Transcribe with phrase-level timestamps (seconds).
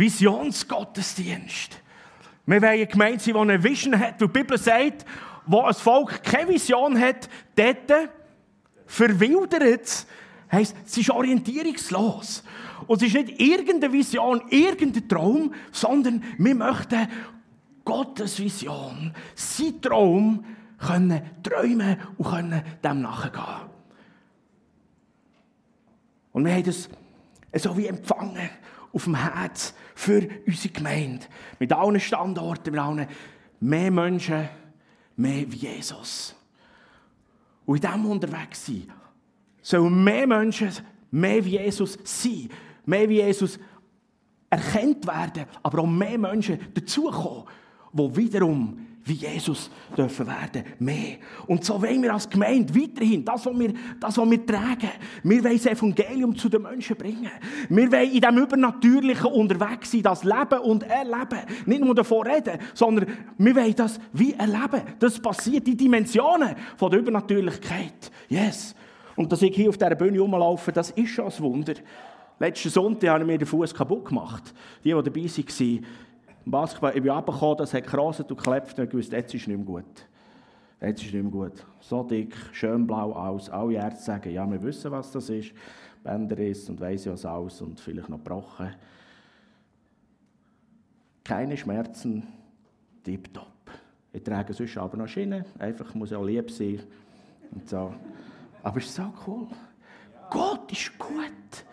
[0.00, 1.78] Visionsgottesdienst.
[2.46, 4.20] Wir wollen eine Gemeinde sein, die eine Vision hat.
[4.20, 5.04] Und die Bibel sagt,
[5.46, 8.10] wo ein Volk keine Vision hat, dort
[8.86, 10.06] verwildert es.
[10.50, 12.42] Heisst, es ist orientierungslos.
[12.86, 17.06] Und es ist nicht irgendeine Vision, irgendein Traum, sondern wir möchten
[17.84, 20.44] Gottes Vision, sein Traum,
[20.78, 23.68] können träumen und können dem nachgehen.
[26.32, 26.88] Und wir haben das
[27.54, 28.48] so wie empfangen
[28.92, 31.26] auf dem Herz für unsere Gemeinde.
[31.58, 33.06] Mit allen Standorten, mit allen
[33.60, 34.48] mehr Menschen,
[35.14, 36.34] mehr wie Jesus.
[37.66, 38.90] Und in dem unterwegs sein,
[39.60, 40.70] sollen mehr Menschen
[41.10, 42.48] mehr wie Jesus sein,
[42.86, 43.58] mehr wie Jesus
[44.48, 47.44] erkannt werden, aber auch mehr Menschen dazukommen,
[47.92, 51.16] die wiederum wie Jesus dürfen werden, mehr.
[51.46, 54.90] Und so wollen wir als Gemeinde weiterhin, das, was wir, das, was wir tragen,
[55.22, 57.30] wir wollen das Evangelium zu den Menschen bringen.
[57.68, 61.40] Wir wollen in dem Übernatürlichen unterwegs sein, das Leben und Erleben.
[61.66, 63.06] Nicht nur davon reden, sondern
[63.38, 64.82] wir wollen das wie erleben.
[64.98, 68.10] Das passiert, die Dimensionen von der Übernatürlichkeit.
[68.28, 68.74] Yes.
[69.16, 71.74] Und dass ich hier auf dieser Bühne rumlaufe, das ist schon ein Wunder.
[72.38, 74.54] Letzten Sonntag habe ich mir den Fuß kaputt gemacht.
[74.82, 75.86] Die, die dabei waren,
[76.44, 79.56] Basketball, ich bin runtergekommen, das hat gerasselt und geklebt und ich wusste, jetzt ist nicht
[79.56, 80.06] mehr gut.
[80.80, 81.64] Jetzt ist nicht mehr gut.
[81.80, 83.50] So dick, schön blau aus.
[83.50, 85.52] Alle Ärzte sagen, ja, wir wissen, was das ist.
[86.02, 88.74] Bänderriss und weiss was aus und vielleicht noch gebrochen.
[91.22, 92.26] Keine Schmerzen,
[93.04, 93.46] tipptopp.
[94.12, 96.80] Ich trage sonst aber noch Schienen, einfach muss auch lieb sein.
[97.52, 97.94] Und so.
[98.62, 99.46] Aber es ist so cool.
[100.30, 101.64] Gott ist gut.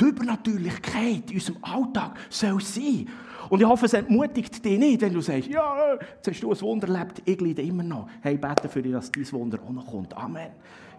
[0.00, 3.08] Die Übernatürlichkeit in unserem Alltag soll sein.
[3.48, 6.60] Und ich hoffe, es entmutigt dich nicht, wenn du sagst, ja, jetzt hast du ein
[6.60, 8.08] Wunder erlebt, ich leide immer noch.
[8.20, 10.16] Hey, bete für dich, dass dein Wunder auch noch kommt.
[10.16, 10.50] Amen.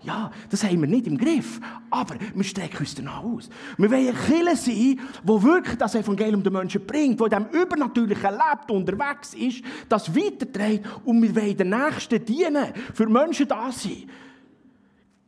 [0.04, 1.60] Ja, das haben wir nicht im Griff,
[1.90, 3.50] aber wir strecken uns danach aus.
[3.78, 7.62] Wir wollen eine Kirche sein, die wirklich das Evangelium den Menschen bringt, die in diesem
[7.62, 13.72] Übernatürlichen lebt, unterwegs ist, das weiterträgt und wir wollen den Nächsten dienen, für Menschen da
[13.72, 14.04] sein.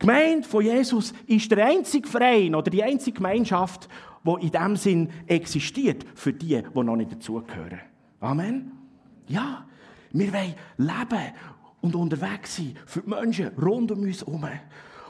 [0.00, 3.88] Die Gemeinde von Jesus ist der einzige Verein oder die einzige Gemeinschaft,
[4.24, 7.80] die in dem Sinn existiert für die, die noch nicht dazugehören.
[8.20, 8.72] Amen?
[9.26, 9.66] Ja,
[10.12, 11.32] wir wollen leben
[11.80, 14.46] und unterwegs sein für die Menschen rund um uns herum.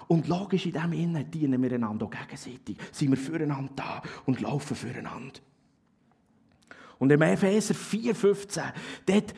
[0.09, 2.77] Und logisch in dem Innen dienen wir einander auch gegenseitig.
[2.91, 5.41] Sind wir füreinander da und laufen füreinander.
[6.99, 8.63] Und im Epheser 4,15,
[9.07, 9.35] dort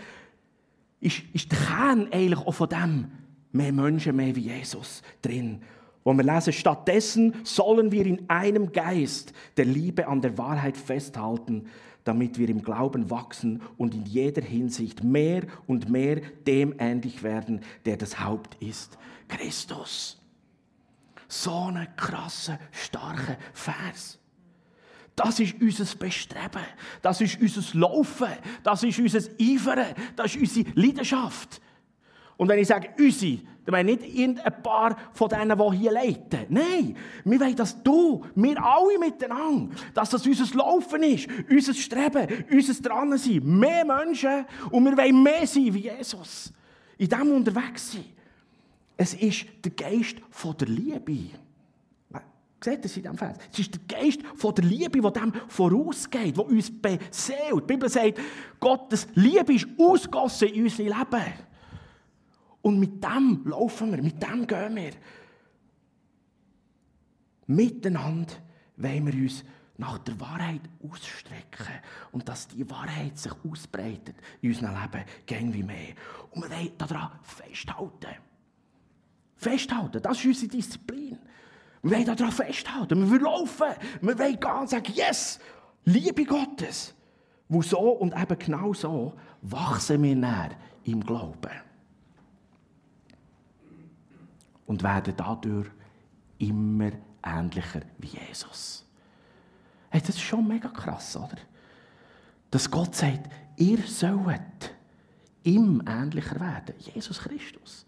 [1.00, 3.12] ist, ist der Kern eigentlich auch von dem,
[3.52, 5.62] mehr Menschen, mehr wie Jesus drin.
[6.04, 11.66] Wo wir lesen, stattdessen sollen wir in einem Geist der Liebe an der Wahrheit festhalten,
[12.04, 17.60] damit wir im Glauben wachsen und in jeder Hinsicht mehr und mehr dem ähnlich werden,
[17.86, 18.98] der das Haupt ist,
[19.28, 20.20] Christus.
[21.28, 24.18] So ein krasser, starker Vers.
[25.14, 26.64] Das ist unser Bestreben,
[27.02, 31.60] das ist unser Laufen, das ist unser Eifern, das ist unsere Leidenschaft.
[32.42, 35.92] Und wenn ich sage unsere, dann meine ich nicht irgendein paar von denen, die hier
[35.92, 36.46] leiten.
[36.48, 42.44] Nein, wir wollen, dass du, wir alle miteinander, dass das unser Laufen ist, unser Streben,
[42.50, 43.44] unser Dransein.
[43.44, 46.52] Mehr Menschen und wir wollen mehr sein wie Jesus.
[46.98, 48.06] In dem unterwegs sein.
[48.96, 51.30] Es ist der Geist von der Liebe.
[52.60, 53.38] Seht ihr in diesem Vers?
[53.52, 57.52] Es ist der Geist von der Liebe, der dem vorausgeht, der uns beseelt.
[57.52, 58.18] Die Bibel sagt,
[58.58, 61.51] Gottes Liebe ist ausgossen in unser Leben.
[62.62, 64.92] Und mit dem laufen wir, mit dem gehen wir.
[67.46, 68.34] Miteinander
[68.76, 69.44] wollen wir uns
[69.78, 71.66] nach der Wahrheit ausstrecken
[72.12, 75.94] und dass die Wahrheit sich ausbreitet in unserem Leben, gehen wie mehr.
[76.30, 78.14] Und wir wollen daran festhalten.
[79.34, 81.18] Festhalten, das ist unsere Disziplin.
[81.82, 85.40] Wir wollen daran festhalten, wir wollen laufen, wir wollen gehen und sagen, yes,
[85.84, 86.94] Liebe Gottes.
[87.48, 90.50] Wo so und eben genau so wachsen wir näher
[90.84, 91.71] im Glauben
[94.72, 95.68] und werden dadurch
[96.38, 98.86] immer ähnlicher wie Jesus.
[99.90, 101.36] Hey, das ist schon mega krass, oder?
[102.50, 104.74] Dass Gott sagt, ihr sollt
[105.42, 106.74] ihm ähnlicher werden.
[106.78, 107.84] Jesus Christus.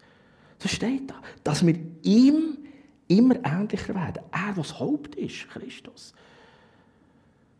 [0.59, 1.15] Das steht da.
[1.43, 2.59] Dass wir ihm
[3.07, 4.23] immer ähnlicher werden.
[4.31, 6.13] Er, was Haupt ist, Christus.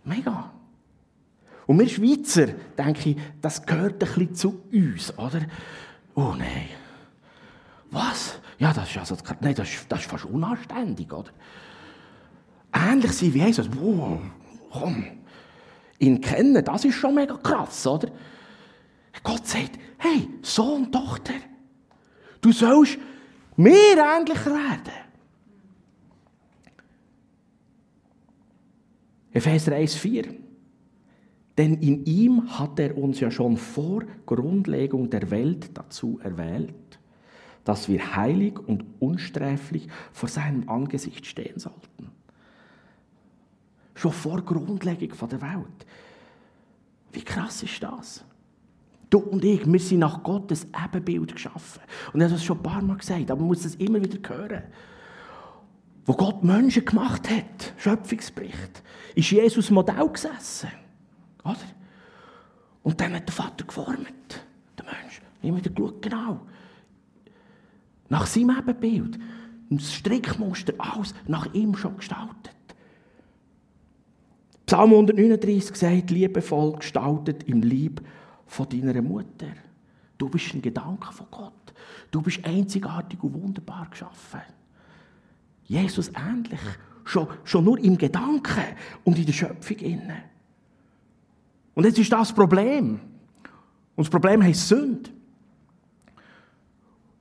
[0.04, 0.52] Mega.
[1.66, 5.42] Und wir Schweizer, denke ich, das gehört ein bisschen zu uns, oder?
[6.14, 6.85] Oh nein.
[7.92, 8.40] Was?
[8.58, 11.32] Ja, das ist, also, nein, das ist, das ist fast unanständig, oder?
[12.74, 13.70] Ähnlich sein wie Jesus.
[13.80, 14.20] Wow,
[14.72, 15.06] komm.
[16.00, 18.10] Ihn kennen, das ist schon mega krass, oder?
[19.24, 21.34] Gott sagt, hey, Sohn, Tochter,
[22.42, 22.98] du sollst
[23.56, 24.94] mir ähnlicher werden.
[29.32, 30.34] Epheser 1,4.
[31.58, 37.00] Denn in ihm hat er uns ja schon vor Grundlegung der Welt dazu erwählt,
[37.66, 42.12] dass wir heilig und unsträflich vor seinem Angesicht stehen sollten.
[43.96, 45.86] Schon vor Grundlegung der Welt.
[47.12, 48.24] Wie krass ist das?
[49.10, 51.82] Du und ich, wir sind nach Gottes Ebenbild geschaffen.
[52.14, 54.18] Und er hat das schon ein paar Mal gesagt, aber man muss das immer wieder
[54.30, 54.64] hören.
[56.06, 58.84] Wo Gott Menschen gemacht hat, Schöpfungsbericht,
[59.16, 60.70] ist Jesus Modell gesessen.
[61.44, 61.58] Oder?
[62.84, 64.46] Und dann hat der Vater geformt,
[64.78, 65.22] der Mensch.
[65.42, 66.42] Immer wieder geschaut, genau.
[68.10, 69.20] Nach seinem Ebenbild.
[69.70, 72.56] Das Strickmuster, alles nach ihm schon gestaltet.
[74.66, 78.02] Psalm 139 sagt, liebevoll gestaltet im Lieb
[78.48, 79.48] von deiner Mutter.
[80.18, 81.74] Du bist ein Gedanke von Gott.
[82.12, 84.42] Du bist einzigartig und wunderbar geschaffen.
[85.66, 86.60] Jesus ähnlich.
[87.04, 88.64] Schon, schon nur im Gedanken
[89.04, 90.24] und in der Schöpfung innen.
[91.76, 93.00] Und jetzt ist das Problem.
[93.96, 95.12] Und das Problem heißt Sünde.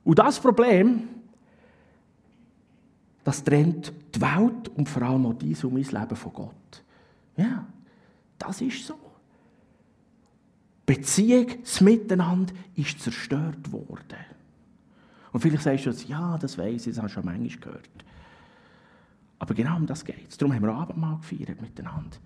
[0.05, 1.09] Und das Problem,
[3.23, 6.83] das trennt die Welt und vor allem auch dies und mein Leben von Gott.
[7.35, 7.65] Ja,
[8.37, 8.95] das ist so.
[10.85, 14.25] Beziehung, das Miteinander ist zerstört worden.
[15.31, 18.05] Und vielleicht sagst du jetzt, ja, das weiß ich, das habe ich schon manchmal gehört.
[19.39, 20.37] Aber genau um das geht es.
[20.37, 22.17] Darum haben wir Abendmahl gefeiert miteinander.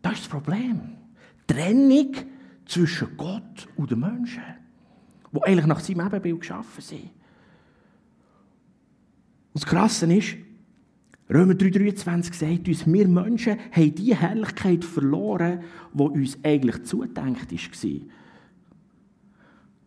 [0.00, 0.96] Das ist das Problem.
[1.46, 2.14] Trennung
[2.64, 4.42] zwischen Gott und den Menschen,
[5.32, 7.10] die eigentlich nach seinem Ebenbild geschaffen sind.
[9.54, 10.36] Und das Krasse ist,
[11.32, 15.60] Römer 3,23 sagt uns, wir Menschen haben die Herrlichkeit verloren,
[15.94, 18.00] die uns eigentlich zudenkt war.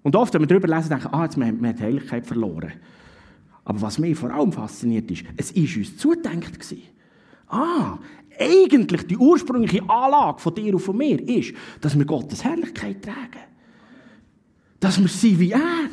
[0.01, 2.73] Und oft, wenn wir darüber lesen, denken ah, jetzt haben wir die Herrlichkeit verloren.
[3.63, 6.75] Aber was mich vor allem fasziniert ist, es war uns zudenkt.
[7.47, 7.97] Ah,
[8.39, 13.54] eigentlich die ursprüngliche Anlage von dir und von mir ist, dass wir Gottes Herrlichkeit tragen.
[14.79, 15.89] Dass wir sind wie er.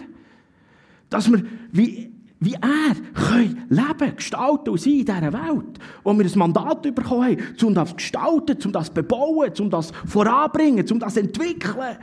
[1.08, 6.24] Dass wir wie, wie er können leben, gestalten und sein in dieser Welt, wo wir
[6.24, 10.84] ein Mandat bekommen haben, um das zu gestalten, um das zu bebauen, um das voranbringen,
[10.90, 11.98] um das zu entwickeln.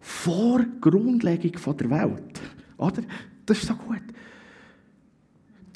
[0.00, 2.40] Vor Grundlegung der Welt.
[2.76, 3.02] Oder?
[3.46, 4.02] Das ist so gut.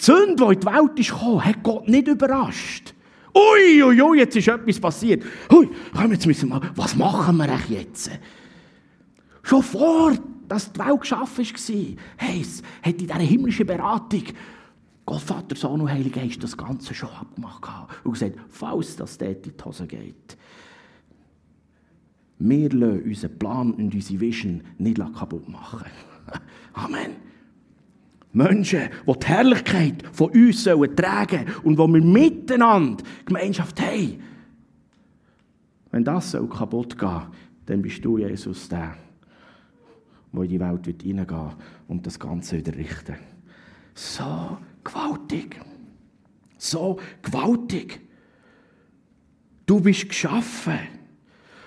[0.00, 2.94] Die Sünde, die in die Welt ist gekommen, hat Gott nicht überrascht.
[3.34, 5.24] Ui, ui, ui, jetzt ist etwas passiert.
[5.50, 8.10] Hui, komm, jetzt müssen wir mal, was machen wir jetzt?
[9.42, 10.12] Schon vor,
[10.48, 12.44] dass die Welt geschaffen war, hey,
[12.82, 14.24] hat in dieser himmlischen Beratung
[15.04, 17.62] Gott, Vater, Sohn und Heiliger Geist das Ganze schon abgemacht
[18.04, 20.36] und gesagt, falls das dort in die Hose geht,
[22.38, 25.84] wir lassen unseren Plan und unsere Vision nicht kaputt machen.
[26.74, 27.31] Amen.
[28.32, 34.22] Menschen, die die Herrlichkeit von uns sollen tragen und wo wir miteinander Gemeinschaft haben.
[35.90, 37.22] Wenn das soll kaputt gehen
[37.66, 38.96] dann bist du, Jesus, der,
[40.32, 41.04] der in die Welt wird
[41.86, 43.16] und das Ganze wieder richten.
[43.94, 45.60] So gewaltig.
[46.58, 48.00] So gewaltig.
[49.66, 50.78] Du bist geschaffen.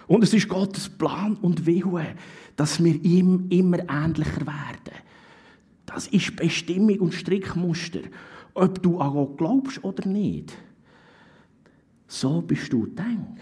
[0.08, 2.16] Und es ist Gottes Plan und Wille,
[2.56, 4.85] dass wir ihm immer ähnlicher werden.
[5.86, 8.02] Das ist Bestimmung und Strickmuster.
[8.54, 10.54] Ob du an Gott glaubst oder nicht.
[12.08, 13.42] So bist du denkt.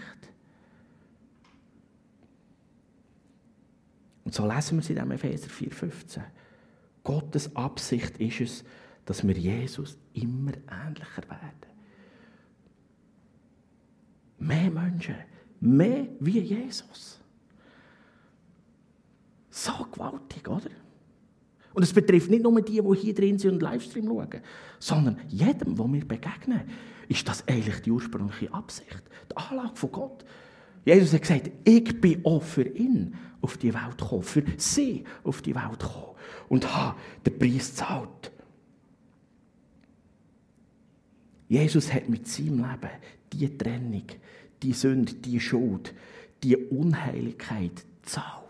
[4.24, 6.22] Und so lesen wir es in dem Epheser 4,15.
[7.02, 8.64] Gottes Absicht ist es,
[9.04, 11.74] dass wir Jesus immer ähnlicher werden.
[14.38, 15.16] Mehr Menschen,
[15.60, 17.20] mehr wie Jesus.
[19.50, 20.70] So gewaltig, oder?
[21.74, 24.40] Und es betrifft nicht nur die, die hier drin sind und Livestream schauen,
[24.78, 26.62] sondern jedem, wo wir begegnen,
[27.08, 30.24] ist das eigentlich die ursprüngliche Absicht, die Anlage von Gott.
[30.84, 35.42] Jesus hat gesagt, ich bin auch für ihn auf die Welt gekommen, für sie auf
[35.42, 36.14] die Welt gekommen
[36.48, 38.30] und habe den Preis gezahlt.
[41.48, 42.90] Jesus hat mit seinem Leben
[43.32, 44.04] die Trennung,
[44.62, 45.92] die Sünde, die Schuld,
[46.42, 48.43] die Unheiligkeit gezahlt.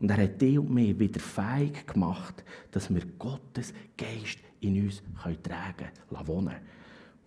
[0.00, 5.02] Und er hat dich und mich wieder fähig gemacht, dass wir Gottes Geist in uns
[5.42, 6.54] tragen können, wohnen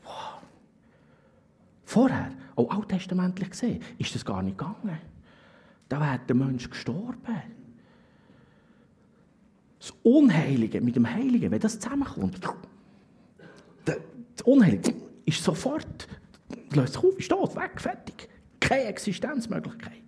[0.03, 0.41] wow.
[1.85, 4.97] Vorher, auch alttestamentlich gesehen, ist das gar nicht gegangen.
[5.87, 7.41] Da wäre der Mensch gestorben.
[9.79, 12.39] Das Unheilige mit dem Heiligen, wenn das zusammenkommt,
[13.85, 16.07] das Unheilige ist sofort,
[16.73, 18.29] löst sich auf, ist tot, weg, fertig.
[18.59, 20.02] Keine Existenzmöglichkeit.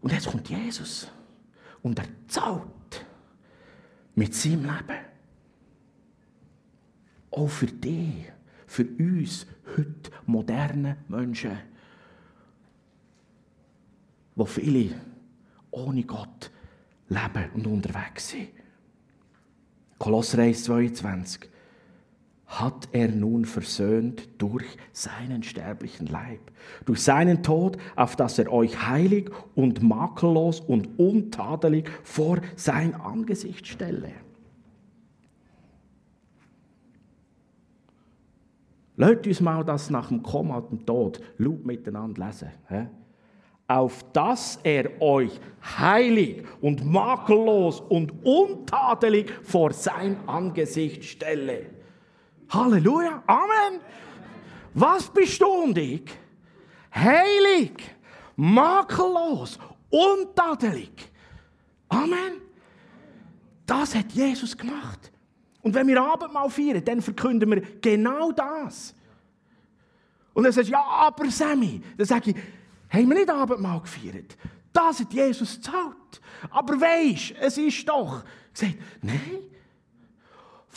[0.00, 1.10] Und jetzt kommt Jesus
[1.82, 3.04] und er zahlt
[4.14, 5.08] mit seinem Leben.
[7.38, 8.32] auch für dich,
[8.66, 11.58] für uns heute moderne Menschen,
[14.34, 14.94] wo viele
[15.70, 16.50] ohne Gott
[17.08, 18.48] leben und unterwegs sind.
[19.98, 21.48] Kolosser 1, 22
[22.48, 26.40] hat er nun versöhnt durch seinen sterblichen Leib,
[26.86, 33.66] durch seinen Tod, auf dass er euch heilig und makellos und untadelig vor sein Angesicht
[33.66, 34.12] stelle.
[38.96, 42.48] Lasst uns mal das nach dem Komma und dem Tod laut miteinander lesen.
[43.68, 45.38] Auf dass er euch
[45.78, 51.77] heilig und makellos und untadelig vor sein Angesicht stelle.
[52.50, 53.80] Halleluja, Amen.
[54.74, 56.04] Was bist du und ich?
[56.94, 57.72] Heilig,
[58.36, 59.58] makellos,
[59.90, 61.10] untadelig.
[61.88, 62.40] Amen.
[63.66, 65.12] Das hat Jesus gemacht.
[65.62, 68.94] Und wenn wir Abendmahl feiern, dann verkünden wir genau das.
[70.32, 72.36] Und dann sagst du, ja, aber Sammy, dann sage ich,
[72.88, 74.36] haben wir nicht Abendmahl gefeiert?
[74.72, 76.20] Das hat Jesus gezahlt.
[76.50, 78.22] Aber weisst, es ist doch
[78.54, 79.40] gesagt, nein,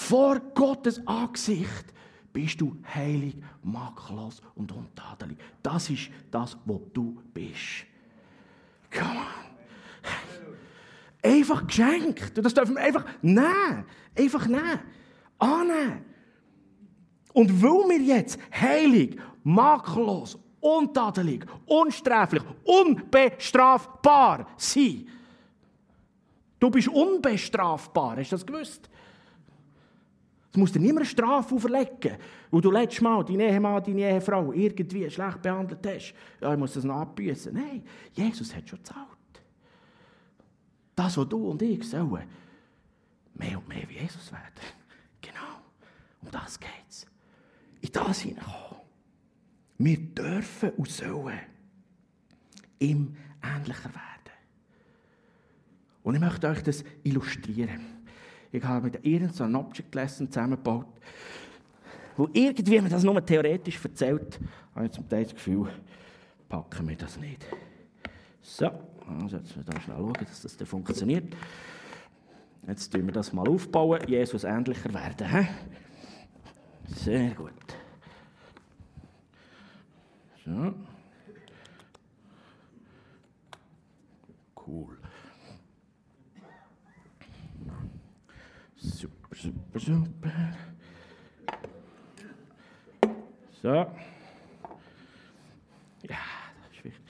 [0.01, 1.93] vor Gottes Angesicht
[2.33, 5.37] bist du heilig, makellos und untadelig.
[5.61, 7.85] Das ist das, was du bist.
[8.91, 10.51] Come on.
[11.23, 12.35] Einfach geschenkt.
[12.35, 13.85] Und das dürfen wir einfach nehmen.
[14.17, 14.79] Einfach nehmen.
[15.37, 16.05] Annehmen.
[17.33, 25.07] Und weil wir jetzt heilig, makellos, untadelig, unsträflich, unbestrafbar sind,
[26.59, 28.89] du bist unbestrafbar, hast du das gewusst?
[30.51, 32.17] Es muss dir niemand eine Strafe auferlegen,
[32.49, 36.13] wo du letztes Mal deinen Ehemann, deine Ehefrau irgendwie schlecht behandelt hast.
[36.41, 37.53] Ja, ich muss das noch abbüßen.
[37.53, 39.07] Nein, Jesus hat schon gezahlt.
[40.93, 42.23] Das, was du und ich sollen,
[43.35, 44.43] mehr und mehr wie Jesus werden.
[45.21, 45.61] Genau,
[46.23, 47.05] um das geht es.
[47.81, 48.81] In das hineinkommen.
[49.77, 51.39] Wir dürfen und sollen
[52.79, 54.11] ihm ähnlicher werden.
[56.03, 58.00] Und ich möchte euch das illustrieren.
[58.51, 60.87] Ich habe mit irgendeinem Object Lesson zusammengebaut,
[62.17, 64.39] wo irgendwie man das nur theoretisch erzählt,
[64.75, 65.69] habe ich zum Teil das Gefühl,
[66.49, 67.45] packen wir das nicht.
[68.41, 68.65] So,
[69.07, 71.33] also jetzt müssen wir da schnell schauen, dass das dann funktioniert.
[72.67, 75.27] Jetzt tun wir das mal aufbauen, Jesus ähnlicher werden.
[75.27, 75.47] He?
[76.93, 77.51] Sehr gut.
[80.45, 80.73] So.
[84.67, 85.00] Cool.
[88.81, 90.31] Super, super, super.
[93.61, 93.67] So.
[93.67, 93.93] Ja,
[96.01, 97.01] das ist wichtig.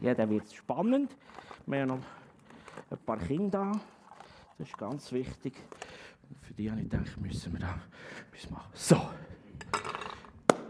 [0.00, 1.14] Ja, dann wird es spannend.
[1.66, 1.98] Wir haben noch
[2.90, 3.80] ein paar Kinder da.
[4.56, 5.54] Das ist ganz wichtig.
[6.40, 7.78] Für die habe ich gedacht, müssen wir da
[8.32, 8.70] etwas machen.
[8.72, 9.10] So.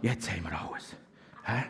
[0.02, 0.96] Jetzt haben wir alles.
[1.44, 1.64] Hä?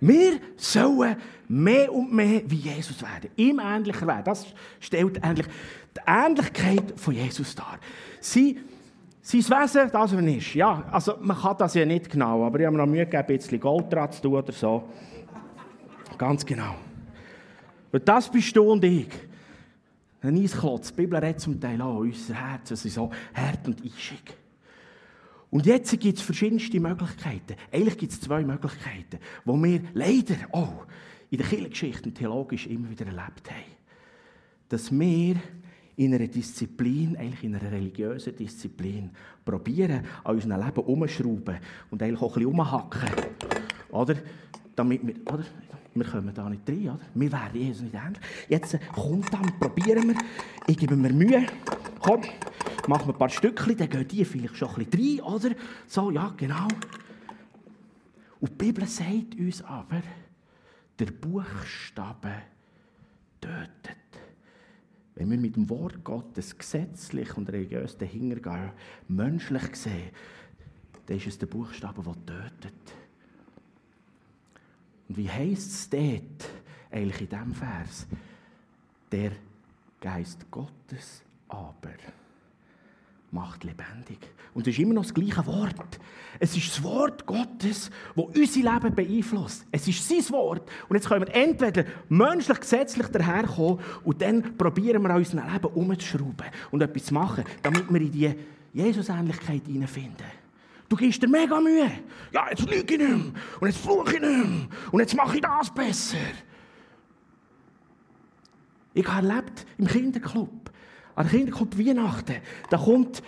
[0.00, 1.16] Wir sollen
[1.48, 4.24] mehr und mehr wie Jesus werden, ihm ähnlicher werden.
[4.24, 4.46] Das
[4.80, 5.46] stellt eigentlich
[5.96, 7.78] die Ähnlichkeit von Jesus dar.
[8.20, 8.58] Sie,
[9.22, 12.66] sein Wesen, das er ist, ja, also man kann das ja nicht genau, aber ich
[12.66, 14.84] habe mir noch Mühe gegeben, ein bisschen Gold dran zu tun oder so.
[16.18, 16.76] Ganz genau.
[17.92, 19.08] Und das bist du und ich.
[20.22, 20.88] Ein Eisklotz.
[20.88, 22.70] Die Bibel redet zum Teil auch unser Herz.
[22.70, 24.36] Es ist so hart und eischig.
[25.50, 27.56] Und jetzt gibt es verschiedenste Möglichkeiten.
[27.72, 30.86] Eigentlich gibt es zwei Möglichkeiten, die wir leider auch
[31.30, 33.76] in der Kirchengeschichte theologisch immer wieder erlebt haben.
[34.68, 35.36] Dass wir
[35.96, 39.10] in einer Disziplin, eigentlich in einer religiösen Disziplin,
[39.44, 41.56] probieren, an unserem Leben umzuschrauben
[41.90, 43.10] und eigentlich auch ein bisschen umhacken.
[43.90, 44.16] Oder?
[44.74, 45.44] Damit wir, oder?
[45.94, 47.00] Wir kommen da nicht rein, oder?
[47.14, 48.18] Wir werden Jesus nicht ändern.
[48.48, 50.16] Jetzt kommt dann, probieren wir,
[50.66, 51.46] ich gebe mir Mühe.
[52.06, 52.22] Komm,
[52.86, 55.56] machen wir ein paar Stückchen, dann gehen die vielleicht schon ein bisschen rein, oder?
[55.88, 56.68] So, ja, genau.
[58.38, 60.02] Und die Bibel sagt uns aber,
[61.00, 62.42] der Buchstabe
[63.40, 63.96] tötet.
[65.16, 68.70] Wenn wir mit dem Wort Gottes gesetzlich und religiös dahintergehen,
[69.08, 70.10] menschlich sehen,
[71.06, 72.94] dann ist es der Buchstabe, der tötet.
[75.08, 76.50] Und wie heißt es dort,
[76.88, 78.06] eigentlich in diesem Vers?
[79.10, 79.32] Der
[80.00, 81.94] Geist Gottes aber
[83.30, 84.18] macht lebendig.
[84.54, 85.98] Und es ist immer noch das gleiche Wort.
[86.38, 89.66] Es ist das Wort Gottes, das unser Leben beeinflusst.
[89.70, 90.68] Es ist sein Wort.
[90.88, 95.66] Und jetzt können wir entweder menschlich, gesetzlich daherkommen und dann probieren wir an unserem Leben
[95.66, 98.34] umzuschrauben und etwas zu machen, damit wir in die
[98.72, 100.26] Jesus-Ähnlichkeit hineinfinden.
[100.88, 101.90] Du gibst dir mega Mühe.
[102.32, 103.32] Ja, jetzt lüge ich nicht mehr.
[103.60, 104.68] Und jetzt fluche ich nicht mehr.
[104.92, 106.16] Und jetzt mache ich das besser.
[108.94, 110.65] Ich habe erlebt im Kinderclub,
[111.16, 112.36] an der Kinderclub Weihnachten,
[112.70, 113.22] da kommt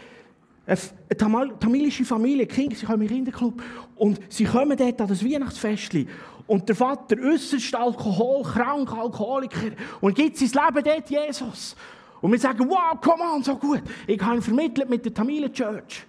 [0.66, 3.62] eine tamilische Familie, Kinder, sie kommen in den Kinderclub
[3.96, 5.94] und sie kommen dort an das Weihnachtsfest
[6.46, 11.74] und der Vater äußerst Alkohol, krank, Alkoholiker und gibt sein Leben dort Jesus.
[12.20, 13.82] Und wir sagen, wow, come on, so gut.
[14.06, 16.04] Ich habe ihn vermittelt mit der Tamile Church.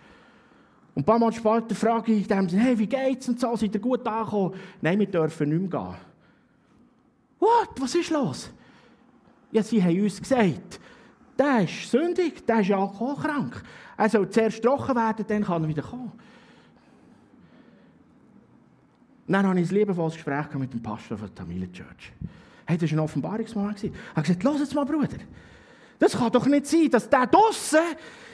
[0.96, 3.80] Und ein paar Mal später frage ich dem, hey, wie geht's und so, seid ihr
[3.80, 4.56] gut angekommen?
[4.82, 5.96] Nein, wir dürfen nicht mehr gehen.
[7.40, 7.70] What?
[7.80, 8.50] Was ist los?
[9.52, 10.80] Ja, sie haben uns gesagt,
[11.40, 13.64] der ist sündig, der ist alkoholkrank.
[13.98, 16.12] Er soll zuerst trocken werden, dann kann er wieder kommen.
[19.28, 22.12] Dann hatte ich ein liebevolles Gespräch mit dem Pastor von der Tamile Church.
[22.66, 23.84] Hey, das war ein Offenbarungsmoment.
[23.84, 25.18] Er hat gesagt, los jetzt mal, Bruder.
[25.98, 27.80] Das kann doch nicht sein, dass der draussen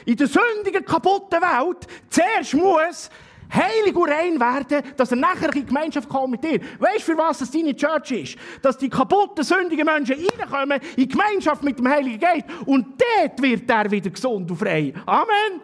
[0.06, 3.10] in der sündigen, kaputten Welt zuerst muss
[3.54, 6.60] heilig und rein werden, dass er nachher in die Gemeinschaft kommt mit dir.
[6.80, 8.38] Weißt du, für was das deine Church ist?
[8.62, 13.42] Dass die kaputten, sündigen Menschen reinkommen in die Gemeinschaft mit dem Heiligen Geist und dort
[13.42, 14.94] wird er wieder gesund und frei.
[15.06, 15.62] Amen.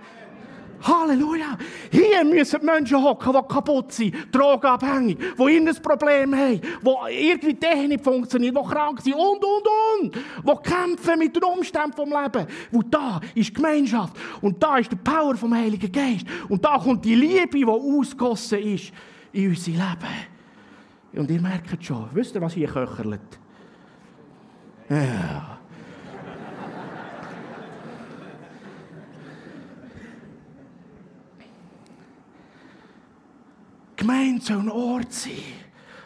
[0.82, 1.58] Halleluja.
[1.92, 7.56] Hier müssen die Menschen hocken, die kaputt sind, drogenabhängig, die ein Problem haben, die irgendwie
[7.56, 9.68] Technik funktioniert, die krank sind und, und,
[10.02, 10.16] und.
[10.16, 12.48] Die kämpfen mit den Umständen des Lebens.
[12.72, 17.06] Wo da ist Gemeinschaft und da ist die Power vom Heiligen Geist und da kommt
[17.06, 18.92] die Liebe, die ausgossen ist
[19.32, 20.32] in unser Leben.
[21.14, 23.40] Und ihr merkt schon, wisst ihr, was hier köchert?
[24.90, 25.61] Ja.
[34.01, 35.34] Gemeinde soll ein Ort sein,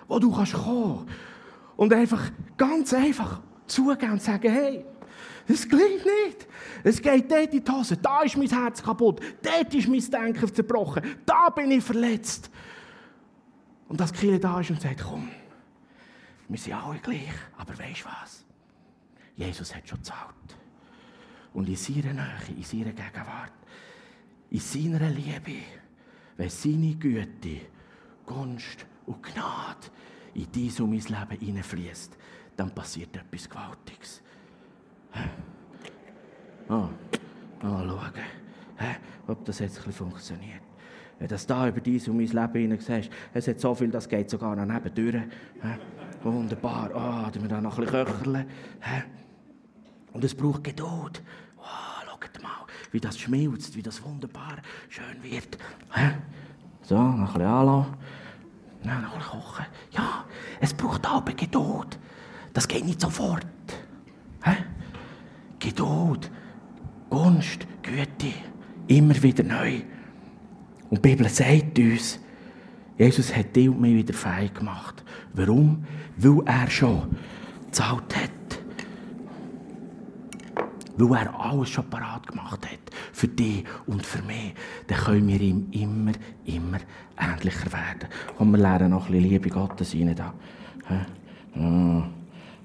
[0.07, 1.07] wo du kannst kommen
[1.77, 4.85] und einfach ganz einfach zugehen und sagen, hey,
[5.47, 6.47] das klingt nicht.
[6.83, 7.95] Es geht dort in die Hose.
[7.97, 9.21] Da ist mein Herz kaputt.
[9.41, 11.03] Dort ist mein Denken zerbrochen.
[11.25, 12.49] Da bin ich verletzt.
[13.87, 15.29] Und das Kind da ist und sagt, komm,
[16.49, 17.31] wir sind alle gleich.
[17.57, 18.45] Aber weißt du was?
[19.35, 20.33] Jesus hat schon gezahlt.
[21.53, 23.53] Und in seiner Nähe, in seiner Gegenwart,
[24.49, 25.63] in seiner Liebe,
[26.37, 27.61] wenn seine Güte
[28.25, 29.87] Gunst und Gnade
[30.33, 32.17] in dies und mein Leben hineinfließt,
[32.55, 34.21] dann passiert etwas Gewaltiges.
[36.67, 36.89] Oh,
[37.61, 38.13] oh schauen,
[39.27, 40.61] ob das jetzt ein funktioniert.
[41.17, 44.09] Wenn du da über dies und mein Leben hinein siehst, es hat so viel, das
[44.09, 45.23] geht sogar noch nebendurch.
[46.23, 46.89] Wunderbar.
[46.93, 48.45] Oh, da wir da noch ein bisschen köcheln.
[50.11, 51.23] Und es braucht Geduld.
[51.57, 51.63] Oh,
[52.05, 54.57] schaut mal, wie das schmilzt, wie das wunderbar
[54.89, 55.57] schön wird.
[56.87, 57.93] So, noch ein bisschen anlassen.
[58.83, 59.65] Dann noch ein bisschen kochen.
[59.91, 60.25] Ja,
[60.61, 61.97] es braucht aber Geduld.
[62.53, 63.47] Das geht nicht sofort.
[64.43, 64.57] Hä?
[65.57, 66.29] Geduld,
[67.09, 68.33] Gunst, Güte,
[68.87, 69.81] immer wieder neu.
[70.91, 72.19] Und die Bibel sagt uns,
[72.97, 75.03] Jesus hat dich und mich wieder fähig gemacht.
[75.33, 75.85] Warum?
[76.17, 77.17] Weil er schon
[77.65, 78.24] gezahlt hat
[80.97, 82.79] weil er alles schon parat gemacht hat.
[83.11, 84.53] Für dich und für mich.
[84.87, 86.13] Dann können wir ihm immer,
[86.45, 86.79] immer
[87.17, 88.09] ähnlicher werden.
[88.37, 90.15] Und wir lernen noch ein bisschen Liebe Gottes rein.
[90.15, 90.33] Da.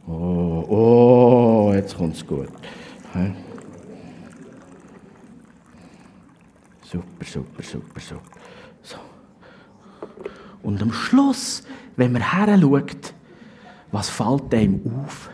[0.07, 2.49] Oh, oh, jetzt kommt es gut.
[6.83, 8.40] Super, super, super, super.
[8.83, 8.97] So.
[10.62, 11.62] Und am Schluss,
[11.97, 13.14] wenn man her schaut,
[13.93, 15.31] was fällt einem auf?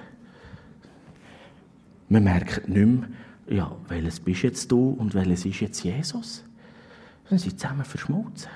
[2.08, 3.08] Man merkt nicht mehr,
[3.48, 6.44] ja, welches bist jetzt du und welches ist jetzt Jesus.
[7.28, 8.50] Dann sind sie zusammen verschmolzen.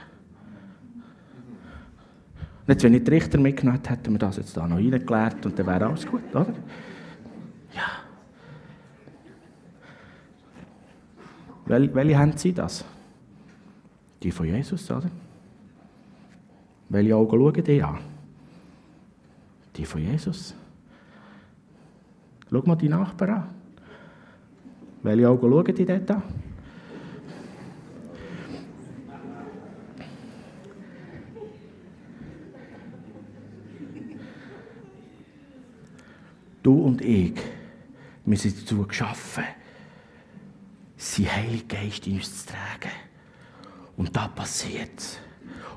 [2.67, 5.59] Jetzt, wenn ich die Richter mitgenommen hätte, hätten wir das jetzt da noch reingeklärt und
[5.59, 6.55] dann wäre alles gut, oder?
[7.75, 7.89] Ja.
[11.67, 12.85] Wel welche haben sie das?
[14.23, 15.11] Die von Jesus, oder?
[16.89, 17.99] Welche Augen schauen die an?
[19.77, 20.55] Die von Jesus.
[22.51, 23.55] Schau mal die Nachbarn an.
[25.03, 26.23] Welche Augen schauen die dort an?
[36.63, 37.41] Du und ich,
[38.27, 39.45] wir sind dazu geschaffen,
[40.97, 42.93] sein Heiligen Geist in uns zu tragen.
[43.97, 45.21] Und da passiert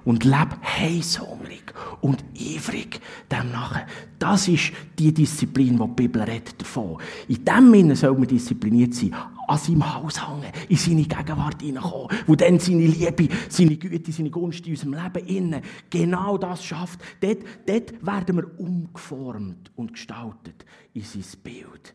[0.06, 1.64] und lebe heißhungrig
[2.02, 3.00] und eifrig
[3.32, 3.88] dem nachher.
[4.20, 6.98] Das ist die Disziplin, die die Bibel redet davon.
[7.28, 9.16] In dem Sinne soll man diszipliniert sein,
[9.48, 14.30] an seinem Haus hängen, in seine Gegenwart hineinkommen, wo dann seine Liebe, seine Güte, seine
[14.30, 17.00] Gunst in unserem Leben innen genau das schafft.
[17.22, 21.94] Dort, dort werden wir umgeformt und gestaltet in sein Bild.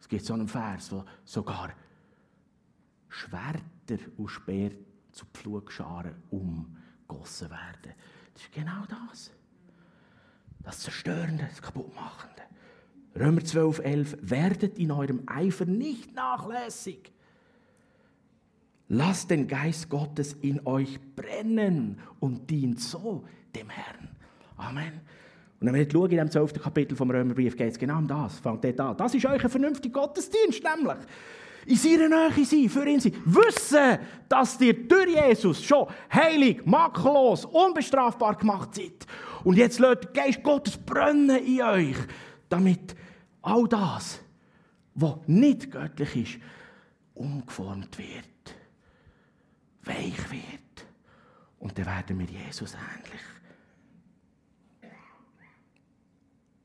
[0.00, 1.70] Es gibt so einen Vers, wo sogar
[3.08, 4.70] Schwerter und Speer
[5.20, 7.94] zu Pflugscharen umgossen werden.
[8.32, 9.30] Das ist genau das.
[10.62, 12.42] Das Zerstörende, das Kaputtmachende.
[13.14, 14.16] Römer 12, 11.
[14.22, 17.12] Werdet in eurem Eifer nicht nachlässig.
[18.88, 24.08] Lasst den Geist Gottes in euch brennen und dient so dem Herrn.
[24.56, 25.00] Amen.
[25.60, 26.62] Und wenn wir jetzt schauen, in dem 12.
[26.62, 28.38] Kapitel vom Römerbrief geht es genau um das.
[28.40, 28.96] Fangt dort an.
[28.96, 30.98] Das ist euch ein vernünftiger Gottesdienst, nämlich.
[31.70, 33.14] In seiner Nähe sein, für ihn sein.
[33.24, 39.06] Wissen, dass ihr durch Jesus schon heilig, makellos, unbestrafbar gemacht seid.
[39.44, 41.96] Und jetzt lasst der Geist Gottes brennen in euch,
[42.48, 42.94] damit
[43.42, 44.20] all das,
[44.94, 46.42] was nicht göttlich ist,
[47.14, 48.30] umgeformt wird
[49.90, 50.86] weich wird.
[51.58, 53.20] Und dann werden wir Jesus ähnlich.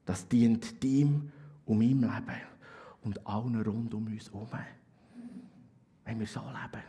[0.06, 1.32] Das dient ihm
[1.66, 2.42] und meinem Leben
[3.02, 4.48] und allen rund um uns herum.
[6.06, 6.84] Wenn wir so leben.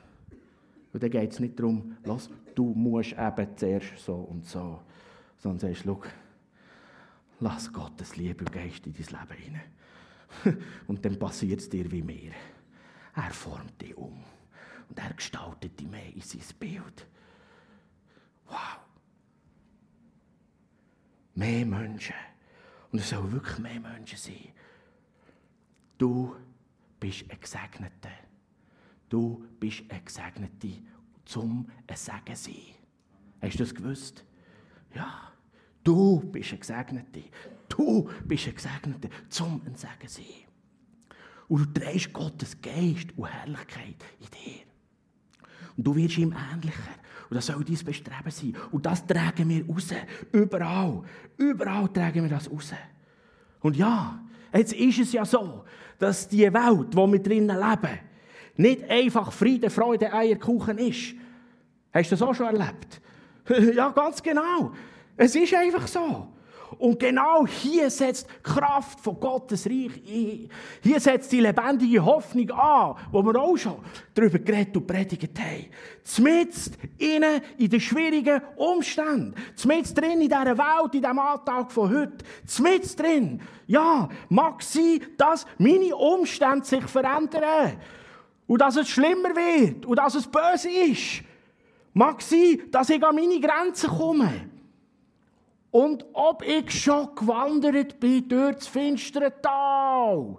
[0.92, 4.82] Und dann geht es nicht darum, los, du musst eben zuerst so und so.
[5.38, 6.02] Sondern sagst, schau,
[7.40, 10.64] lass Gottes Liebe und Geist in dein Leben hinein.
[10.86, 12.32] und dann passiert es dir wie mir.
[13.14, 14.22] Er formt dich um.
[14.88, 17.06] Und er gestaltet die mehr in sein Bild.
[18.46, 18.78] Wow.
[21.34, 22.14] Mehr Menschen.
[22.92, 24.52] Und es sollen wirklich mehr Menschen sein.
[25.98, 26.36] Du
[27.00, 28.10] bist ein Gesegneter.
[29.08, 30.80] Du bist ein Gesegneter
[31.24, 32.54] zum ein Segen sein.
[33.40, 34.24] Hast du das gewusst?
[34.94, 35.32] Ja.
[35.84, 37.20] Du bist ein Gesegneter.
[37.68, 40.24] Du bist ein Gesegneter zum ein Segen sein.
[41.48, 44.62] Und du trägst Gottes Geist und Herrlichkeit in dir.
[45.76, 46.96] Und du wirst ihm ähnlicher.
[47.28, 48.56] Und das soll dein Bestreben sein.
[48.72, 49.90] Und das tragen wir raus.
[50.32, 51.02] Überall.
[51.36, 52.72] Überall tragen wir das raus.
[53.60, 55.64] Und ja, jetzt ist es ja so,
[55.98, 57.98] dass die Welt, wo wir drinnen leben,
[58.56, 61.14] nicht einfach Friede, Freude, Eierkuchen ist.
[61.92, 63.00] Hast du das auch schon erlebt?
[63.74, 64.72] ja, ganz genau.
[65.16, 66.28] Es ist einfach so.
[66.78, 70.48] Und genau hier setzt die Kraft von Gottes Reich ein.
[70.82, 73.76] Hier setzt die lebendige Hoffnung an, wo wir auch schon
[74.14, 75.66] darüber geredet und predigt haben.
[76.02, 77.22] Zumindest in
[77.58, 79.34] den schwierigen Umständen.
[79.54, 82.24] Zumindest drin in dieser Welt, in diesem Alltag von heute.
[82.44, 83.40] Zumindest drin.
[83.66, 87.78] Ja, mag sein, dass meine Umstände sich verändern.
[88.46, 89.86] Und dass es schlimmer wird.
[89.86, 91.22] Und dass es böse ist.
[91.92, 94.50] Mag sein, dass ich an meine Grenzen komme.
[95.70, 100.36] Und ob ich schon gewandert bin durch das finstere Tal.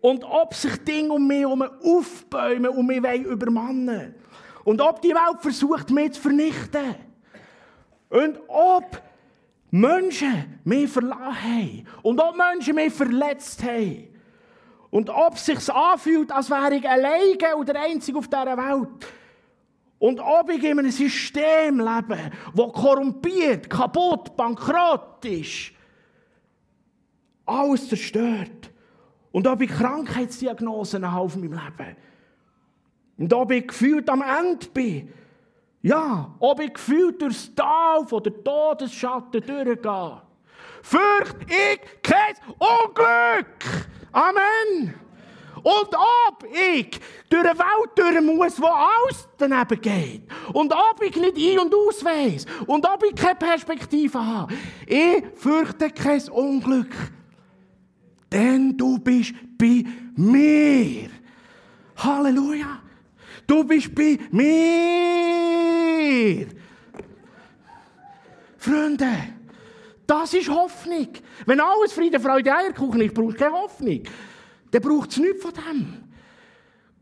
[0.00, 4.14] Und ob sich Dinge um mich herum aufbäumen und mich übermannen
[4.64, 6.94] Und ob die Welt versucht, mich zu vernichten.
[8.08, 9.02] Und ob
[9.70, 11.86] Menschen mich verlassen haben.
[12.02, 14.07] Und ob Menschen mich verletzt haben.
[14.90, 19.06] Und ob es sich anfühlt, als wäre ich alleine oder einzig auf dieser Welt.
[19.98, 25.72] Und ob ich in einem System lebe, das korrumpiert, kaputt, bankrott ist,
[27.44, 28.70] alles zerstört.
[29.32, 31.96] Und ob ich Krankheitsdiagnosen habe auf meinem Leben.
[33.18, 35.12] Und ob ich gefühlt am Ende bin.
[35.82, 40.22] Ja, ob ich gefühlt durchs Tal von der Todesschatten durchgehe.
[40.82, 43.88] Fürcht ich kein Unglück.
[44.12, 44.94] Amen.
[45.56, 50.22] Und ob ich durch eine Welt durch muss, wo alles daneben geht.
[50.52, 52.46] Und ob ich nicht ein- und aus weiss.
[52.66, 54.54] Und ob ich keine Perspektive habe.
[54.86, 56.94] Ich fürchte kein Unglück.
[58.30, 59.84] Denn du bist bei
[60.16, 61.10] mir.
[61.96, 62.80] Halleluja.
[63.46, 66.46] Du bist bei mir.
[68.58, 69.37] Freunde,
[70.08, 71.08] das ist Hoffnung.
[71.46, 74.02] Wenn alles Friede, Freude, Eierkuchen ist, brauchst du keine Hoffnung
[74.70, 76.04] dann braucht es nichts von dem.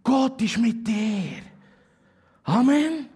[0.02, 1.42] Gott ist mit dir.
[2.44, 3.08] Amen.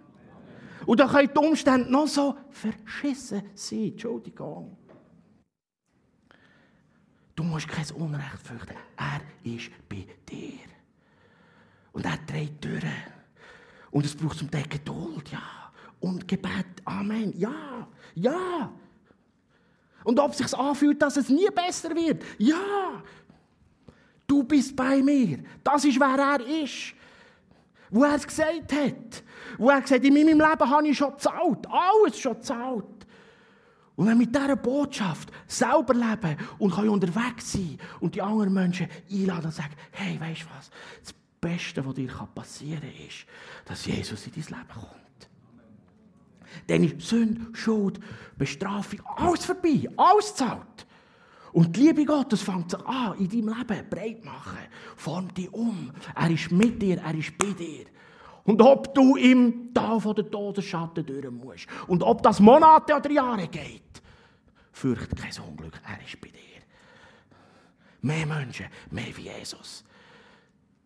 [0.87, 3.91] Und da können die Umstände noch so verschissen sein.
[3.93, 4.77] Entschuldigung.
[7.37, 8.75] Du musst kein Unrecht fürchten.
[8.97, 10.59] Er ist bei dir.
[11.93, 12.83] Und er dreht durch.
[13.91, 15.43] Und es braucht zum Teil Geduld, ja.
[16.01, 18.73] Und Gebet, Amen, ja, ja.
[20.05, 23.03] Und ob es sich anfühlt, dass es nie besser wird, ja.
[24.27, 25.41] Du bist bei mir.
[25.65, 26.95] Das ist, wer er ist.
[27.91, 29.25] Wo er es gesagt hat.
[29.59, 31.67] Wo er gesagt hat, in meinem Leben habe ich schon gezahlt.
[31.69, 33.01] Alles schon gezahlt.
[33.97, 38.89] Und wenn mit dieser Botschaft selber leben und kann unterwegs sein und die anderen Menschen
[39.11, 40.71] einladen und sagen, hey, weißt du was?
[41.03, 43.27] Das Beste, was dir passieren kann, ist,
[43.67, 45.00] dass Jesus in dein Leben kommt.
[46.67, 48.01] Dann ist Sünde, Schuld,
[48.37, 50.87] Bestrafung, alles vorbei, alles zahlt.
[51.53, 54.59] Und die Liebe Gottes fängt sich an, in deinem Leben breit machen.
[54.97, 55.91] Formt dich um.
[56.15, 57.87] Er ist mit dir, er ist bei dir.
[58.45, 61.67] Und ob du im Tal von der Todesschatten durch musst.
[61.89, 63.83] Und ob das Monate oder Jahre geht.
[64.73, 66.39] fürcht kein Unglück, er ist bei dir.
[68.03, 69.85] Mehr Menschen, mehr wie Jesus.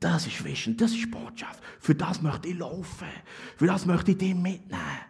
[0.01, 1.63] Das ist Wissen, das ist Botschaft.
[1.79, 3.09] Für das möchte ich laufen.
[3.57, 5.01] Für das möchte ich dich mitnehmen.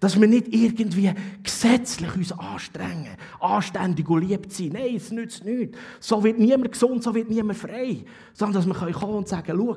[0.00, 4.70] Dass wir nicht irgendwie gesetzlich uns anstrengen, anständig und lieb sein.
[4.72, 5.76] Nein, es nützt nichts.
[5.98, 8.04] So wird niemand gesund, so wird niemand frei.
[8.32, 9.76] Sondern dass wir kommen und sagen, schau,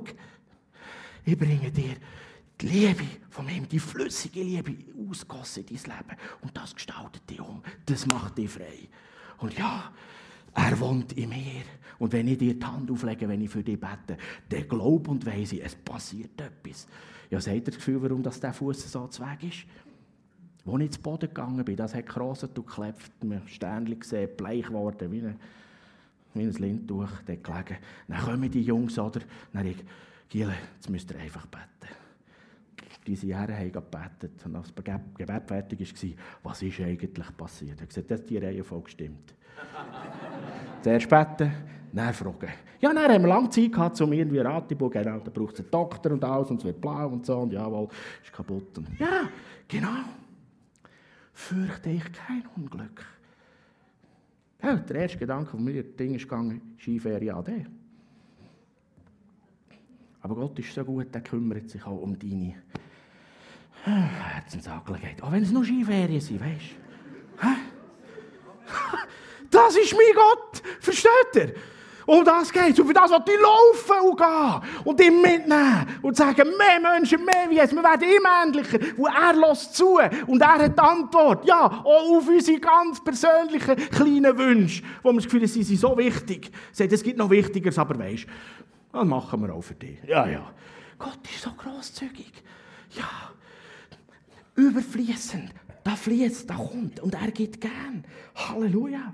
[1.25, 1.95] ich bringe dir
[2.59, 4.75] die Liebe von ihm, die flüssige Liebe,
[5.09, 6.17] ausgossen in dein Leben.
[6.41, 7.61] Und das gestaltet dich um.
[7.85, 8.89] Das macht dich frei.
[9.39, 9.91] Und ja,
[10.53, 11.63] er wohnt in mir.
[11.97, 14.17] Und wenn ich dir die Hand auflege, wenn ich für dich bete,
[14.49, 16.87] dann glaub und weiss ich, es passiert etwas.
[17.29, 19.65] Ja, seht ihr das Gefühl, warum das der Fuß so zu Weg ist?
[20.65, 24.65] Als ich zu Boden gegangen bin, das hat gekrosset und geklebt, mir Sternchen gesehen, bleich
[24.65, 25.39] geworden, wie ein,
[26.33, 27.77] wie ein Lindtuch, dort gelegen.
[28.07, 29.21] Dann kommen die Jungs, oder?
[29.53, 29.83] Dann ich,
[30.29, 31.93] Giele, jetzt müsst ihr einfach beten.
[33.07, 34.45] Diese Jahre haben gebetet.
[34.45, 34.85] Und als das
[35.17, 36.09] Gebet fertig war,
[36.43, 37.79] was ist eigentlich passiert?
[37.79, 39.33] Er hat gesagt, das ist die Reihenfolge gestimmt.
[40.83, 41.51] Zuerst beten,
[41.91, 42.49] dann fragen.
[42.79, 45.71] Ja, dann haben wir lange Zeit gehabt, um irgendwie Ratibus, genau, da braucht es einen
[45.71, 47.87] Doktor und alles, und es wird blau und so, und jawohl,
[48.23, 48.77] ist kaputt.
[48.77, 49.27] Und ja,
[49.67, 49.89] genau.
[51.33, 53.05] Fürchte ich kein Unglück.
[54.61, 57.65] Ja, der erste Gedanke von mir, Ding ist gegangen, Skifahren, ja, der.
[60.21, 62.55] Aber Gott ist so gut, er kümmert sich auch um deine
[63.83, 65.23] Herzensangelegenheit.
[65.23, 66.71] Auch wenn es nur Skiferien sind, weißt
[67.41, 67.47] du?
[69.49, 71.53] Das ist mein Gott, versteht ihr?
[72.11, 72.77] Um das geht.
[72.77, 77.23] Und für das will ich laufen und gehen und ihn mitnehmen und sagen, mehr Menschen,
[77.23, 77.71] mehr wie es.
[77.71, 78.79] Wir werden immer ähnlicher.
[78.97, 79.97] Und er lässt zu
[80.27, 81.47] und er hat die Antwort.
[81.47, 85.79] Ja, auch auf unsere ganz persönlichen kleinen Wünsche, wo wir das Gefühl haben, sie sind
[85.79, 86.51] so wichtig.
[86.73, 88.27] Sagt, es gibt noch Wichtigeres, aber weisst,
[88.91, 89.97] das machen wir auch für dich.
[90.05, 90.51] Ja, ja.
[90.99, 92.33] Gott ist so großzügig.
[92.89, 93.31] Ja.
[94.55, 95.53] Überfließend.
[95.85, 98.03] Da fließt, da kommt und er gibt gern.
[98.35, 99.13] Halleluja.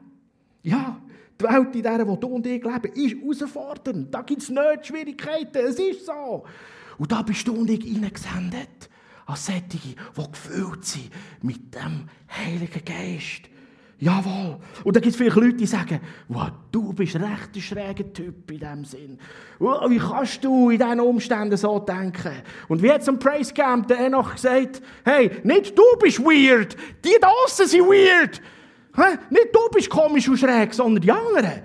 [0.63, 0.99] Ja,
[1.39, 4.13] die Welt, in der wo du und ich leben, ist herausfordernd.
[4.13, 5.57] Da gibt es nicht Schwierigkeiten.
[5.57, 6.43] Es ist so.
[6.97, 8.89] Und da bist du und ich hineingesendet.
[9.25, 11.09] Als solche, die gefüllt sind
[11.41, 13.49] mit dem Heiligen Geist.
[13.99, 14.59] Jawohl.
[14.83, 18.49] Und da gibt es vielleicht Leute, die sagen, wow, du bist recht ein schräger Typ
[18.51, 19.19] in diesem Sinn.
[19.57, 22.43] Wow, wie kannst du in diesen Umständen so denken?
[22.67, 27.17] Und wie hat zum Praise Camp der noch gesagt, hey, nicht du bist weird, die
[27.19, 28.39] da sind weird.
[29.29, 31.61] Nicht du bist komisch und schräg, sondern die anderen.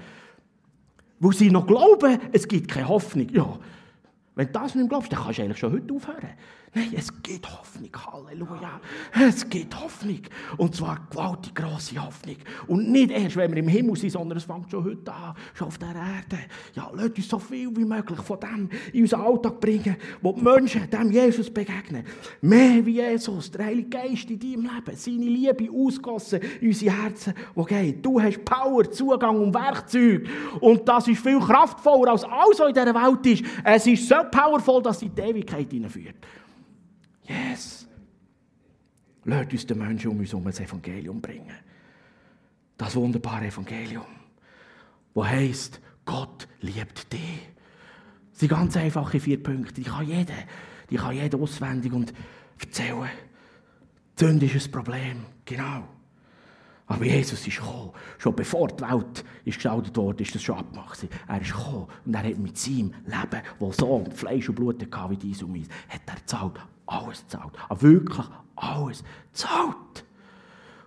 [1.19, 3.29] Wo sie noch glauben, es gibt keine Hoffnung.
[3.31, 3.59] Ja,
[4.35, 6.31] wenn du das nicht glaubst, dann kannst du eigentlich schon heute aufhören.
[6.75, 7.91] Nein, es gibt Hoffnung.
[7.95, 8.81] Halleluja.
[9.29, 10.21] Es gibt Hoffnung.
[10.57, 12.37] Und zwar gewaltig grosse Hoffnung.
[12.67, 15.69] Und nicht erst, wenn wir im Himmel sind, sondern es fängt schon heute an, schon
[15.69, 16.45] auf der Erde.
[16.75, 20.41] Ja, lasst uns so viel wie möglich von dem in unseren Alltag bringen, wo die
[20.41, 22.05] Menschen dem Jesus begegnen.
[22.41, 27.35] Mehr wie Jesus, der Heilige Geist in deinem Leben, seine Liebe ausgossen in unsere Herzen,
[27.55, 28.03] wo geht.
[28.03, 30.27] Du hast Power, Zugang und Werkzeug.
[30.59, 33.45] Und das ist viel kraftvoller als alles, was in dieser Welt ist.
[33.63, 36.17] Es ist so powerful, dass es in die Ewigkeit hineinführt.
[37.25, 37.87] Yes.
[39.25, 41.57] Lasst uns den Menschen um uns herum das Evangelium bringen.
[42.77, 44.07] Das wunderbare Evangelium,
[45.15, 47.49] wo heißt, Gott liebt dich.
[48.31, 49.75] Das sind ganz einfache vier Punkte.
[49.75, 50.35] Die kann jeder,
[50.91, 52.13] die kann jeder auswendig und
[52.59, 53.11] erzählen.
[54.19, 55.89] Die Sünde ist ein Problem, genau.
[56.93, 57.91] Aber Jesus ist gekommen.
[58.19, 61.07] Schon bevor die Welt gestaltet wurde, ist das schon abgemacht.
[61.27, 65.11] Er ist gekommen und er hat mit seinem Leben, das so Fleisch und Blut hatte
[65.11, 67.53] wie dies und meins, hat er gezahlt alles zahlt.
[67.69, 68.27] Aber wirklich
[68.57, 70.05] alles zahlt.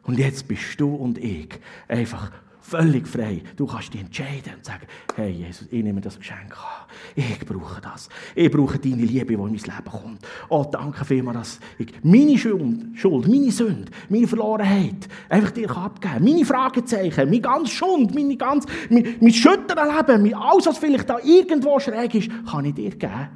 [0.03, 2.31] Und jetzt bist du und ich einfach
[2.65, 3.41] völlig frei.
[3.55, 6.87] Du kannst dich entscheiden und sagen, hey Jesus, ich nehme das Geschenk an.
[7.15, 8.09] Ich brauche das.
[8.33, 10.25] Ich brauche deine Liebe, die in mein Leben kommt.
[10.49, 16.13] Oh, danke vielmals, dass ich meine Schuld, Schuld meine Sünde, meine Verlorenheit einfach dir abgeben
[16.13, 16.23] kann.
[16.23, 21.19] Meine Fragezeichen, meine ganze Schuld, meine ganz, mein, mein schüttern Leben, alles, was vielleicht da
[21.23, 23.29] irgendwo schräg ist, kann ich dir geben.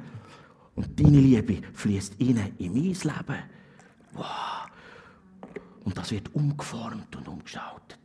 [0.74, 3.42] Und deine Liebe fließt rein in mein Leben.
[4.12, 4.66] Wow.
[5.84, 8.00] Und das wird umgeformt und umgestaltet.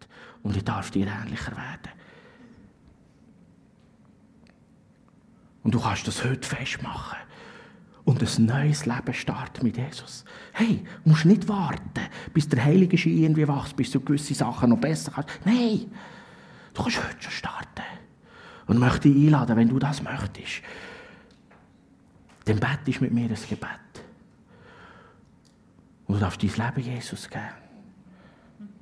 [0.46, 1.92] Und ich darf dir ähnlicher werden.
[5.64, 7.18] Und du kannst das heute festmachen.
[8.04, 10.24] Und ein neues Leben starten mit Jesus.
[10.54, 12.00] Hey, du musst nicht warten,
[12.32, 15.32] bis der Heilige Schein irgendwie wächst, bis du gewisse Sachen noch besser kannst.
[15.46, 15.92] Nein,
[16.76, 17.84] du kannst heute schon starten.
[18.68, 20.62] Und möchte dich einladen, wenn du das möchtest,
[22.46, 23.70] dann betest mit mir das Gebet.
[26.06, 27.65] Und du darfst dein Leben Jesus geben.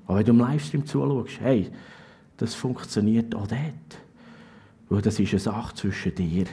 [0.05, 1.71] Aber wenn du im Livestream zuschaust, hey,
[2.37, 3.99] das funktioniert auch dort.
[4.89, 6.45] Weil das ist eine Sache zwischen dir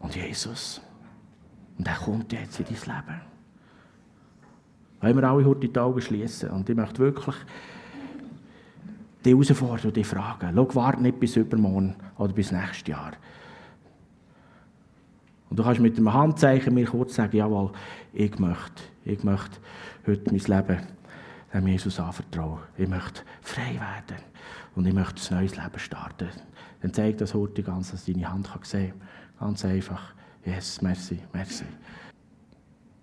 [0.00, 0.80] und Jesus.
[1.78, 3.20] Und er kommt jetzt in dein Leben.
[5.00, 6.50] Wollen wir alle heute die Augen schließen?
[6.50, 7.36] Und ich möchte wirklich
[9.24, 10.52] die herausfordern und die fragen.
[10.54, 13.12] Schau, warte nicht bis übermorgen oder bis nächstes Jahr.
[15.50, 17.70] Und du kannst mit einem Handzeichen mir kurz sagen, jawohl,
[18.12, 19.58] ich möchte, ich möchte
[20.06, 20.97] heute mein Leben
[21.52, 22.60] dem Jesus anvertrauen.
[22.76, 24.22] Ich möchte frei werden
[24.74, 26.28] und ich möchte ein neues Leben starten.
[26.80, 28.92] Dann zeigt das heute ganz, dass deine Hand kann sehen
[29.38, 29.48] kann.
[29.48, 30.14] Ganz einfach.
[30.44, 31.64] Yes, merci, merci.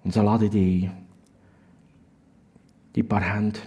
[0.04, 0.90] Und so lade ich dich
[2.96, 3.60] die paar Hände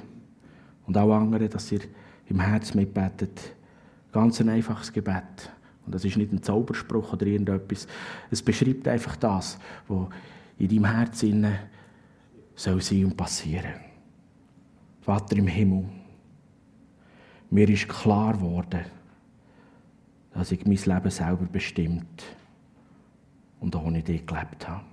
[0.86, 1.80] und auch andere, dass ihr
[2.26, 3.54] im Herz mitbetet.
[4.12, 5.50] Ganz ein einfaches Gebet.
[5.84, 7.86] Und das ist nicht ein Zauberspruch oder irgendetwas.
[8.30, 10.08] Es beschreibt einfach das, was
[10.58, 11.24] in deinem Herz
[12.54, 13.87] soll und passieren.
[15.08, 15.86] Vater im Himmel,
[17.48, 18.84] mir ist klar geworden,
[20.34, 22.24] dass ich mein Leben selber bestimmt
[23.58, 24.84] und ohne dich gelebt habe.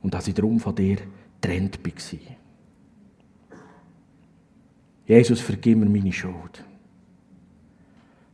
[0.00, 0.96] Und dass ich darum von dir
[1.42, 2.20] getrennt war.
[5.06, 6.64] Jesus, vergib mir meine Schuld.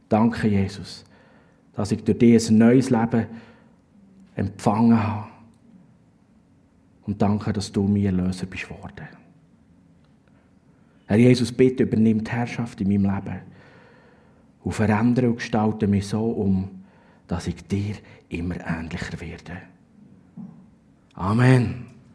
[0.09, 1.05] Danke, Jesus,
[1.73, 3.27] dass ich durch dich ein neues Leben
[4.37, 5.27] empfangen habe.
[7.03, 9.09] Und danke, dass du mir Löser bist worden.
[11.11, 13.41] Herr Jesus, bitte übernimm die Herrschaft in meinem Leben
[14.63, 16.85] und verändere und gestalte mich so um,
[17.27, 17.97] dass ich dir
[18.29, 19.57] immer ähnlicher werde.
[21.15, 21.87] Amen.